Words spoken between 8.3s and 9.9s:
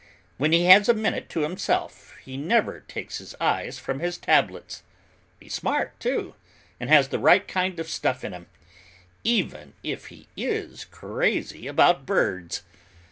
him, even